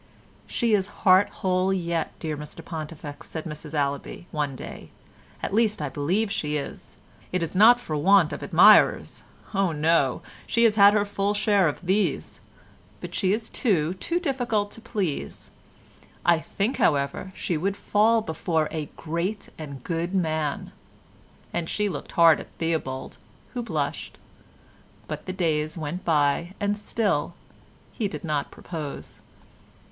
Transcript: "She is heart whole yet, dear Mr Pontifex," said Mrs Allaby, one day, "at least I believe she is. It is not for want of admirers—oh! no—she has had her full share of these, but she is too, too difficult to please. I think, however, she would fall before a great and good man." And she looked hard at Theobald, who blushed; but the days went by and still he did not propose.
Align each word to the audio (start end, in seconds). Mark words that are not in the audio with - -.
"She 0.47 0.73
is 0.73 0.87
heart 1.05 1.29
whole 1.29 1.71
yet, 1.71 2.17
dear 2.17 2.35
Mr 2.35 2.65
Pontifex," 2.65 3.29
said 3.29 3.43
Mrs 3.45 3.75
Allaby, 3.79 4.25
one 4.31 4.55
day, 4.55 4.89
"at 5.43 5.53
least 5.53 5.79
I 5.79 5.89
believe 5.89 6.31
she 6.31 6.57
is. 6.57 6.97
It 7.31 7.43
is 7.43 7.55
not 7.55 7.79
for 7.79 7.95
want 7.95 8.33
of 8.33 8.41
admirers—oh! 8.41 9.71
no—she 9.73 10.63
has 10.63 10.73
had 10.75 10.95
her 10.95 11.05
full 11.05 11.35
share 11.35 11.67
of 11.67 11.85
these, 11.85 12.39
but 12.99 13.13
she 13.13 13.31
is 13.31 13.47
too, 13.47 13.93
too 13.93 14.19
difficult 14.19 14.71
to 14.71 14.81
please. 14.81 15.51
I 16.25 16.39
think, 16.39 16.77
however, 16.77 17.31
she 17.35 17.55
would 17.55 17.77
fall 17.77 18.21
before 18.21 18.67
a 18.71 18.87
great 18.97 19.49
and 19.59 19.83
good 19.83 20.15
man." 20.15 20.71
And 21.53 21.69
she 21.69 21.87
looked 21.89 22.13
hard 22.13 22.39
at 22.39 22.49
Theobald, 22.57 23.19
who 23.53 23.61
blushed; 23.61 24.17
but 25.07 25.27
the 25.27 25.31
days 25.33 25.77
went 25.77 26.03
by 26.03 26.55
and 26.59 26.75
still 26.75 27.35
he 27.93 28.07
did 28.07 28.23
not 28.23 28.49
propose. 28.49 29.19